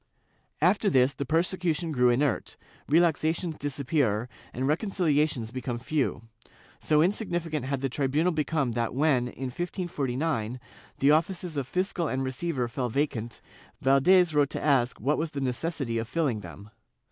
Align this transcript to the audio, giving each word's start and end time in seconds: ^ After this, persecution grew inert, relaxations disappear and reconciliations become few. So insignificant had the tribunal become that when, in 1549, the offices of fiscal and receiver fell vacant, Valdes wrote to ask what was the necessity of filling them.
^ 0.01 0.03
After 0.61 0.89
this, 0.89 1.13
persecution 1.13 1.91
grew 1.91 2.09
inert, 2.09 2.57
relaxations 2.89 3.55
disappear 3.59 4.29
and 4.51 4.67
reconciliations 4.67 5.51
become 5.51 5.77
few. 5.77 6.23
So 6.79 7.03
insignificant 7.03 7.65
had 7.67 7.81
the 7.81 7.87
tribunal 7.87 8.31
become 8.31 8.71
that 8.71 8.95
when, 8.95 9.27
in 9.27 9.49
1549, 9.51 10.59
the 10.97 11.11
offices 11.11 11.55
of 11.55 11.67
fiscal 11.67 12.07
and 12.07 12.23
receiver 12.23 12.67
fell 12.67 12.89
vacant, 12.89 13.41
Valdes 13.79 14.33
wrote 14.33 14.49
to 14.49 14.59
ask 14.63 14.99
what 14.99 15.19
was 15.19 15.29
the 15.29 15.39
necessity 15.39 15.99
of 15.99 16.07
filling 16.07 16.39
them. 16.39 16.71